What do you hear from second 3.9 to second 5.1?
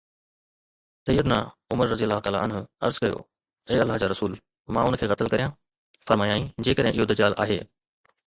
جا رسول، مان ان کي